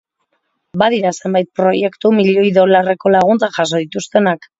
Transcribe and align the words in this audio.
Badira 0.81 1.11
zenbait 1.19 1.49
proiektu 1.59 2.11
milioi 2.21 2.47
dolarreko 2.55 3.13
laguntzak 3.17 3.55
jaso 3.61 3.83
dituztenak. 3.85 4.49